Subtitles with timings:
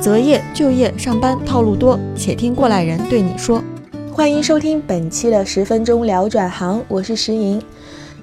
[0.00, 3.62] 择业、就业、上班套路多，且听过来人对你说。
[4.12, 7.60] 欢迎收听本期的十分钟聊转行，我是石莹。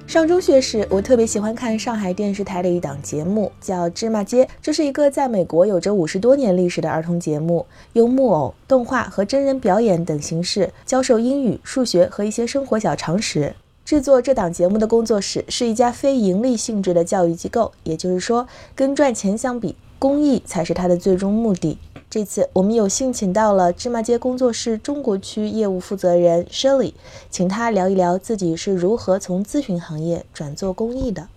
[0.06, 4.44] 上中学时，我特别喜欢看上海电视台的一档节目，叫《芝麻街》。
[4.62, 13.54] 这是一个在美国有着五十多年历史的儿童节目，用木偶、动画和真人表演等形式教授英语、数学和一些生活小常识。
[13.84, 21.78] 制作这档节目的工作室是一家非盈利性质的教育机构，也就是说，跟赚钱相比，公益才是它的最终目的。
[22.08, 26.92] 这次我们有幸请到了芝麻街工作室中国区业务负责人 Shirley，
[27.28, 31.28] 请他聊一聊自己是如何从咨询行业转做公益的。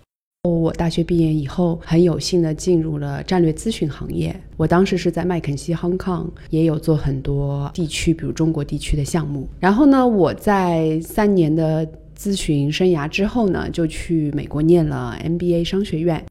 [0.44, 4.34] 我大学毕业以后，很有幸的进入了战略咨询行业。
[4.56, 9.48] 我当时是在麦肯锡 Hong Kong，也有做很多地区，比如中国地区的项目。
[9.60, 11.86] 然后呢，我在三年的
[12.18, 16.24] 咨询生涯之后呢，就去美国念了 MBA 商学院。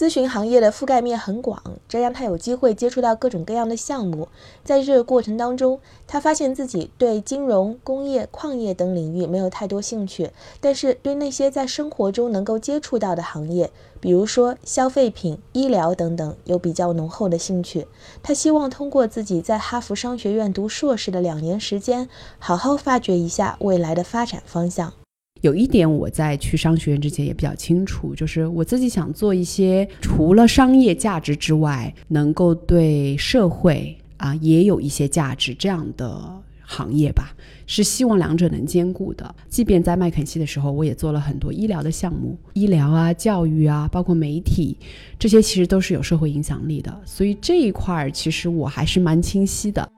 [0.00, 4.28] 咨询行业的覆盖面很广，这让他有机会接触到各种各样的项目。
[4.64, 17.86] 在这个过程当中，他发现自己对金融、工业、矿业等领域没有太多兴趣，但是对那些在生活中能够接触到的行业，比如说消费品、医疗等等，有比较浓厚的兴趣。
[18.22, 24.94] 他希望通过自己在哈佛商学院读硕士的两年时间，好好发掘一下未来的发展方向。
[25.42, 37.34] 有一点我在去商学院之前也比较清楚，就是我自己想做一些除了商业价值之外，能够对社会啊也有一些价值这样的行业吧，
[37.66, 39.34] 是希望两者能兼顾的。
[39.48, 44.76] 即便在麦肯锡的时候，我也做了很多医疗的项目，医疗啊、教育啊，包括媒体，
[45.18, 47.00] 这些其实都是有社会影响力的。
[47.06, 49.90] 所以这一块儿其实我还是蛮清晰的。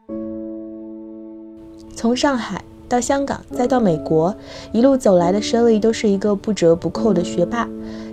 [1.97, 2.63] 从上海。
[2.93, 4.37] 到香港，再到美国，
[4.71, 7.67] 一路走来的申丽都是一个不折不扣的学霸。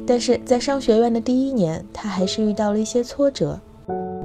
[0.08, 3.60] 但是在商学院的第一年，他还是遇到了一些挫折。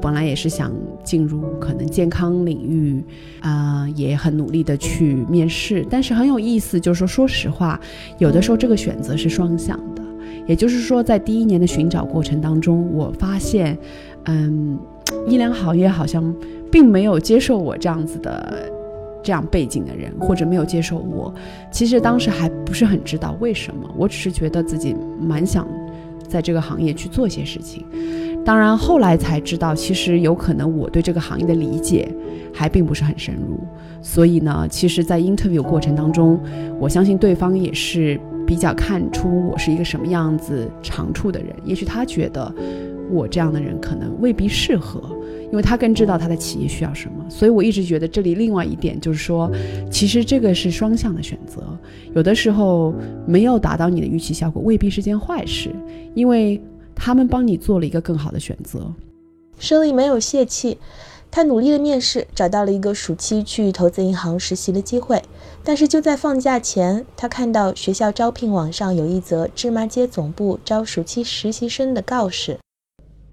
[0.00, 0.70] 本来也是想
[1.02, 3.02] 进入可能健康领域，
[3.40, 5.84] 啊，也很努力的去面试。
[5.90, 7.80] 但是很有意思，就是说，说实话，
[8.18, 10.02] 有的时候这个选择是双向的。
[10.46, 13.76] 也就是说，在第一年的寻找过程当中，我发现，
[14.26, 14.78] 嗯，
[15.26, 16.32] 医疗行业好像
[16.70, 18.70] 并没有接受我这样子的。
[19.24, 21.34] 这样背景的人，或者没有接受我，
[21.72, 23.90] 其实当时还不是很知道为什么。
[23.96, 25.66] 我只是觉得自己蛮想
[26.28, 27.84] 在这个行业去做些事情。
[28.44, 32.06] 当然后来才知道，其实有可能我对这个行业的理解
[32.52, 33.58] 还并不是很深入。
[34.02, 36.38] 所以呢，其实，在 interview 过程当中，
[36.78, 41.48] 我相信对方也是比较看出我是一个什么样子长处的人。
[41.64, 42.54] 也许他觉得
[43.14, 45.00] 我这样的人可能未必适合。
[45.52, 49.48] 因为他更知道他的企业需要什么，所以我一直觉得这里另外一点就是说，
[49.88, 51.62] 其实这个是双向的选择，
[52.12, 52.92] 有的时候
[53.24, 55.70] 没有达到你的预期效果，未必是件坏事，
[56.12, 56.60] 因为
[56.92, 58.92] 他们帮你做了一个更好的选择。
[59.56, 60.76] 胜利没有泄气，
[61.30, 65.22] 他努力的面试，找到了一个暑期去投资银行实习的机会，
[65.62, 72.58] 但是就在放假前，他看到学校招聘网上有一则芝麻街总部招暑期实习生的告示。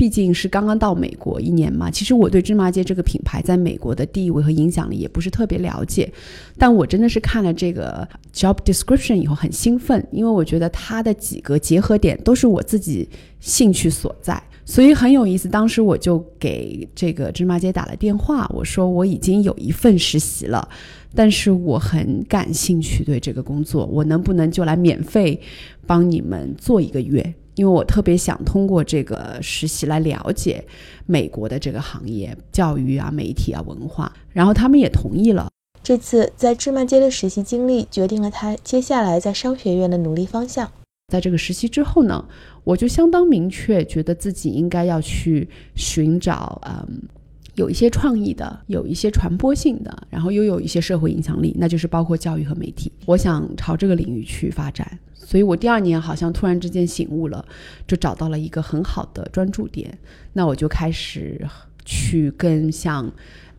[0.01, 6.11] 毕竟是刚刚到美国一年嘛，其实我对芝麻街这个品牌在美国的地位和影响力也不是特别了解，
[6.57, 13.07] 但我真的是看了这个 job description 以后很兴奋，因为我觉得它的几个结合点都是我自己
[13.39, 15.47] 兴趣所在，所以很有意思。
[15.47, 20.67] 当时我就给这个芝麻街打了电话，我说我已经有一份实习了，
[21.13, 25.39] 但是我很感兴趣对这个工作，我能不能就来免费
[25.85, 27.35] 帮你们做一个月？
[27.61, 30.65] 因为我特别想通过这个实习来了解
[31.05, 35.47] 美国的这个行业、教育啊、媒体啊、文化，然后他们也同意了。
[35.83, 40.71] 这次在芝麻街的实习经历，决定了他接下来在商学院的努力方向。
[41.13, 42.25] 在这个实习之后呢，
[42.63, 47.03] 我就相当明确，觉得自己应该要去寻找，嗯，
[47.61, 52.91] 有一些创意的、有一些传播性的，然后又有一些社会影响力，那就是包括教育和媒体。
[53.05, 54.99] 我想朝这个领域去发展。
[55.13, 57.45] 所以我第二年好像突然之间醒悟了，
[57.87, 59.95] 就找到了一个很好的专注点。
[60.33, 61.39] 那我就开始
[61.85, 63.09] 去跟像，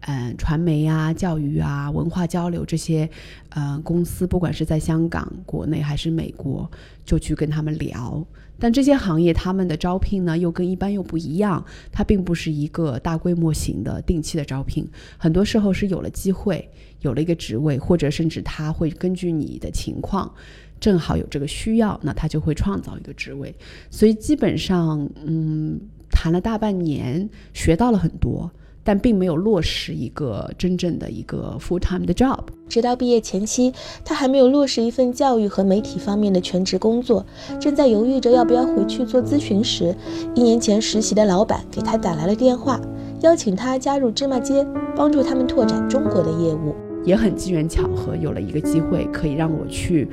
[0.00, 3.08] 嗯，传媒啊、教育啊、文化交流这些，
[3.50, 6.69] 呃，公司，不管是在香港、国内还是美国，
[7.05, 8.26] 就去跟他们聊。
[8.62, 14.88] 但这些行业他们的招聘呢，又跟一般又不一样，它并不是一个大规模型的定期的招聘，
[15.19, 16.70] 很多时候是有了机会，
[17.00, 20.32] 有了一个职位，或者甚至他会根据你的情况。
[20.79, 23.53] 正好有这个需要，那他就会创造一个职位。
[23.91, 28.49] 所以基本上，嗯，谈了大半年，学到了很多，
[28.84, 32.40] 但并没有落实一个真正的一个 full time 的 job。
[32.69, 33.73] 直到毕业前期，
[34.05, 37.25] 他还没有落实一份教育和媒体方面的全职工作，
[37.61, 39.94] 正在犹豫着要不要回去做咨询时，
[40.34, 42.81] 一年前实习的老板给他打来了电话，
[43.20, 46.75] 邀请他加入芝麻街，帮助他们拓展中国的业务。
[47.05, 50.08] 也很机缘巧合，有了一个机会可以让我去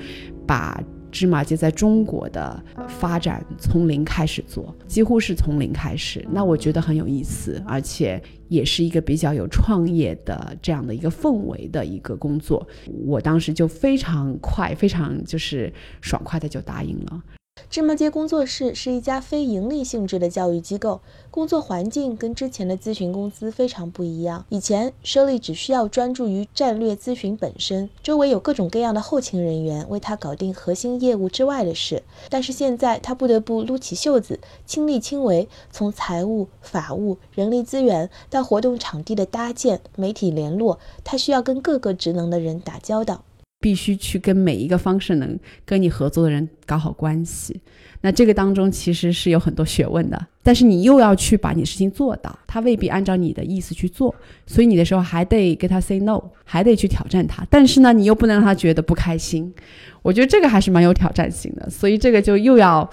[0.46, 0.82] 把。
[1.12, 6.26] 芝麻街在中国的发展从零开始做，几乎是从零开始。
[6.32, 12.68] 那我觉得很有意思，而且也是一个比较有创业的这样的一个氛围的一个工作。
[13.06, 15.72] 我当时就非常快，非常就是
[16.02, 17.24] 爽快的就答应了。
[17.70, 21.02] 芝麻街工作室是一家非盈利性质的教育机构，
[21.32, 24.46] 工作环境跟之前的咨询公司非常不一样。
[24.50, 32.04] 以前舍利只需要专注于战略咨询本身，周围有各种各样的后勤人员为他搞定核心业务之外的事。
[32.30, 43.24] 但是现在他不得不撸起袖子，亲力亲为，从财务、法务、人力资源到活动场地的搭建、媒体联络，他需要跟各个职能的人打交道。
[43.60, 47.60] 必须去跟每一个方式能跟你合作的人搞好关系，
[48.02, 50.28] 那这个当中其实是有很多学问的。
[50.42, 54.16] 但是你又要去把你事情做到，他未必按照你的意思去做，
[54.48, 57.46] 所以你的时候还得跟他 say no，还得去挑战他。
[57.50, 59.54] 但是呢，你又不能让他觉得不开心。
[60.02, 62.90] 我觉得这个还是蛮有挑战性的，所以这个就又要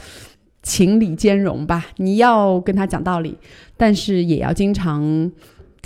[0.64, 1.86] 情理兼容吧。
[1.98, 3.38] 你要跟他讲道理，
[3.76, 5.30] 但是也要经常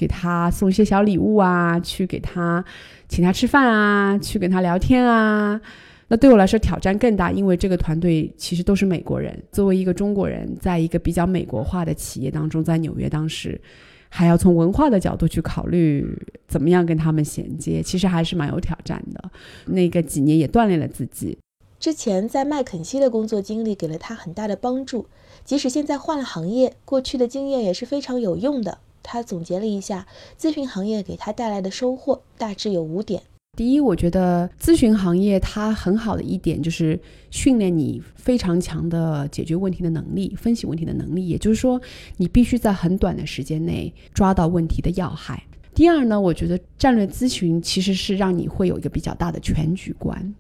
[0.01, 2.65] 给他送一些小礼物啊，去给他。
[3.07, 5.61] 请他吃饭啊，去跟他聊天啊，
[6.09, 9.37] 那对我来说挑战更大，因为这个团队其实都是美国人。
[9.53, 13.61] 作为一个中国人，在一个比较美国化的企业当中，在纽约当时，
[14.09, 16.07] 还要从文化的角度去考虑
[16.49, 19.31] 怎么样跟他们衔接，其实还是蛮有挑战的。
[19.67, 21.37] 那个几年也锻炼了自己。
[21.79, 25.07] 之前在麦肯锡的工作经历给了他很大的帮助，
[25.45, 28.79] 即使现在换了行业，过去的经验也是非常有用的。
[29.03, 30.07] 他总结了一下
[30.39, 33.23] 咨询行业给他带来的收获，大致有五点。
[33.57, 36.99] 第一，我觉得咨询行业它很好的一点就是
[37.31, 41.29] 训练你非常强的解决问题的能力、分析问题的能力。
[41.29, 41.79] 也就是说，
[42.17, 45.43] 你必须在很短的时间内抓到问题的要害。
[45.75, 50.35] 第二呢，我觉得战略咨询其实是让你会有一个比较大的全局观，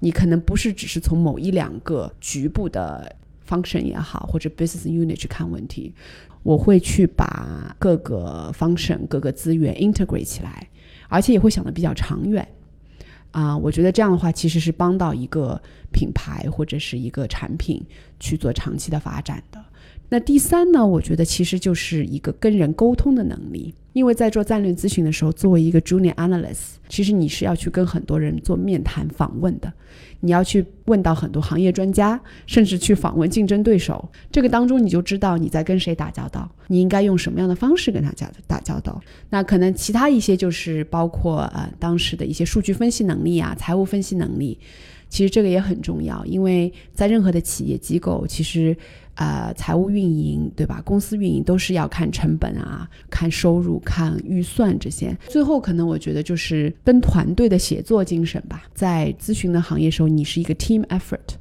[0.00, 3.14] 你可能不是只是从某一两个局部的
[3.48, 5.94] function 也好，或者 business unit 去看问题。
[6.42, 10.68] 我会去把各个方 n 各个资源 integrate 起来，
[11.08, 12.46] 而且也会想的比较长远。
[13.30, 15.60] 啊，我觉得这样的话其实是帮到一个
[15.92, 17.84] 品牌或者是一个产品
[18.18, 19.62] 去做长期的发展的。
[20.08, 23.74] 那第三呢，我觉得其实就是一个跟人沟通的能力。
[23.94, 29.72] 因为在做战略咨询的时候，作为一个 junior analyst，其实你是要去跟很多人做面谈访问的，
[30.20, 34.08] 你要去问到很多行业专家，甚至去访问竞争对手。
[34.30, 39.00] 这个当中你就知道你在跟谁打交道，你应该用什么样的方式跟他打打交道。
[39.30, 44.56] 那可能其他一些就是包括呃当时的一些数据分析能力啊，财务分析能力，
[45.08, 48.76] 其实这个也很重要，因为在任何的企业机构，其实。
[49.20, 50.80] 呃，财务运营对吧？
[50.84, 55.12] 公司运营都是要看成本啊，看收入，看预算这些。
[55.26, 58.62] 最后可能我觉得就是跟团队的协作精神吧。
[58.72, 61.34] 在咨询的行业时候，你是一个 team effort，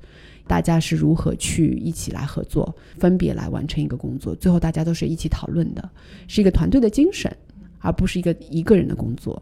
[0.47, 5.89] 大家是如何去一起来合作，分别来完成一个工作，最后大家都是一起讨论的，
[6.27, 7.31] 是一个团队的精神，
[7.77, 9.39] 而不是一个一个人的工作。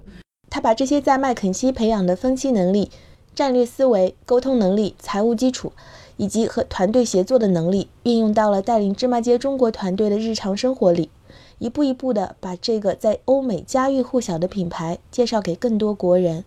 [0.49, 2.89] 他把这些在麦肯锡培养的分析能力、
[3.35, 5.73] 战略思维、沟通能力、财务基础。
[6.17, 11.09] 以及和团队协作的能力运用到了带领芝麻街中国团队的日常生活里，
[11.59, 16.45] 一步一步的把这个在欧美家喻户晓的品牌介绍给更多国人。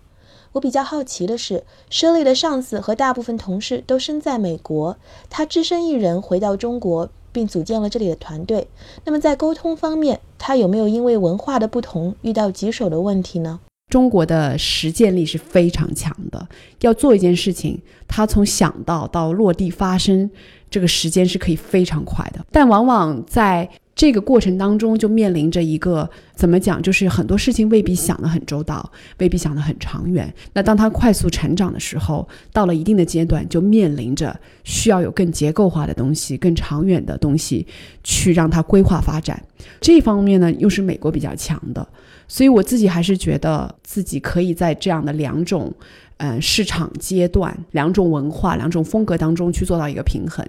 [0.52, 4.96] 我比较好奇的是，Shirley 的上司和大部分同事都身在美国，
[5.28, 8.68] 他只身一人回到中国，并组建了这里的团队。
[9.04, 13.60] 那么在沟通方面，他有没有因为文化的不同遇到棘手的问题呢？
[13.88, 16.46] 中国的实践力是非常强的，
[16.80, 20.30] 要做一件事情，他从想到到落地发生，
[20.70, 22.44] 这个时间是可以非常快的。
[22.50, 30.32] 但往往在这个过程当中，就面临着一个怎么讲，就是很多事情未必想得很周到，未必想得很长远。
[30.52, 37.66] 那当他快速成长的时候，到了一定的阶段，就面临着需要有更结构化的东西、更长远的东西
[38.04, 39.42] 去让他规划发展。
[39.80, 41.84] 这方面呢，又是美国比较强的。
[42.28, 45.72] 所以我自己还是觉得自己可以在这样的两种，
[46.18, 50.46] 嗯，市场阶段、两种文化、两种风格当中去做到一个平衡。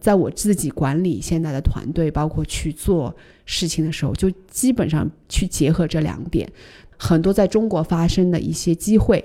[0.00, 3.12] 在我自己管理现在的团队，包括去做
[3.44, 6.48] 事情的时候，就基本上去结合这两点。
[6.96, 9.24] 很多在中国发生的一些机会，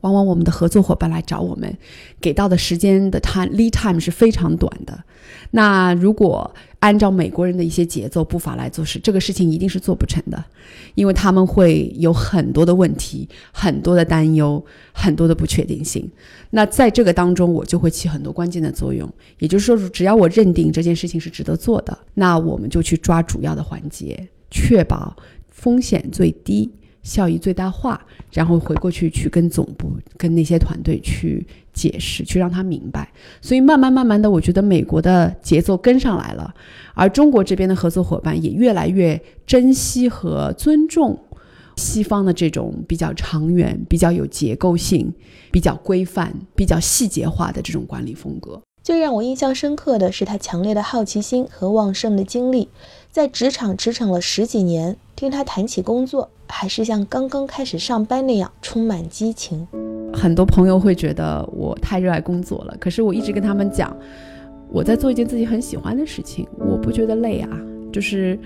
[0.00, 1.76] 往往我们的合作伙伴来找我们，
[2.20, 5.04] 给到的时间的 time lead time 是非常短的。
[5.50, 10.44] 那如果按照美国人的一些节奏步伐来做事，这个事情一定是做不成的，
[10.94, 16.08] 因为他们会有很多的问题、很多的担忧、很多的不确定性。
[16.50, 19.10] 那在这个当中，我就会起很多关键的作用。
[19.38, 25.16] 也就是说，只要我认定这件事情是值得做的，那我们就去抓主要的环节确保
[25.50, 26.70] 风险最低。
[27.08, 27.98] 效益最大化，
[28.30, 33.10] 然后回过去去跟总部、跟那些团队去解释，去让他明白。
[33.40, 36.54] 所以慢慢慢慢的，我觉得美国的节奏跟上来了，
[36.92, 41.18] 而中国这边的合作伙伴也越来越珍惜和尊重
[41.76, 45.10] 西方的这种比较长远、比较有结构性、
[45.50, 48.60] 比较规范、比较细节化的这种管理风格。
[48.82, 52.68] 最让我印象深刻的是他强烈的好奇心和旺盛的精力，
[53.10, 56.30] 在职场驰骋了十几年，听他谈起工作。
[56.50, 59.68] 还是像刚刚开始上班那样充满激情。
[60.14, 63.94] 很多朋友会觉得我太热爱工作了，可是我一直跟他们讲，
[64.70, 67.50] 我在做一件自己很喜欢的事情，我不觉得累啊。
[67.92, 68.38] 就是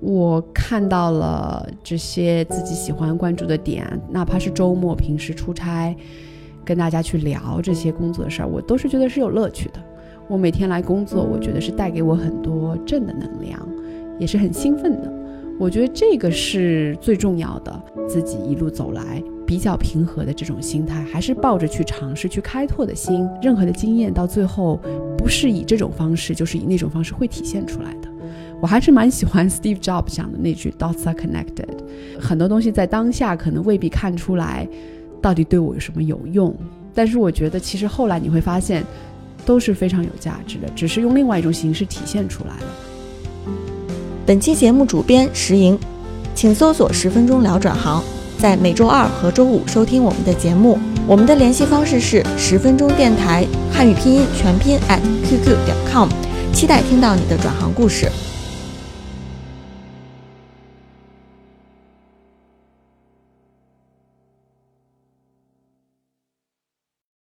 [0.00, 5.96] 我看到了这些自己喜欢关注的点，哪怕是周末、平时出差，
[6.66, 9.82] 跟大家去聊这些工作的事儿，我都是觉得是有乐趣的。
[10.28, 13.58] 我每天来工作，我觉得是带给我很多正的能量，
[14.22, 15.12] 也是很兴奋的。
[15.58, 23.28] 我觉得这个是最重要的，自己一路走来比较平和的这种心态，还是抱着去尝试、去开拓的心。
[23.42, 24.80] 任何的经验到最后，
[25.18, 28.08] 不是以这种方式，就是以那种方式会体现出来的。
[28.60, 31.66] 我还是蛮喜欢 Steve Jobs 讲的那句 “Dots are connected”。
[32.20, 34.68] 很多东西在当下可能未必看出来，
[35.20, 36.54] 到底对我有什么有用，
[36.94, 38.84] 但是我觉得其实后来你会发现，
[39.44, 42.66] 都是非常有价值的，只是用另外一种形式体现出来了。
[44.24, 45.76] 本期节目主编石莹，
[46.32, 48.00] 请搜索“十分钟聊转行”，
[48.38, 50.78] 在每周二和周五收听我们的节目。
[51.08, 56.08] 我们的联系方式是十分钟电台汉语拼音全拼 at qq 点 com，
[56.54, 58.08] 期待听到你的转行故事。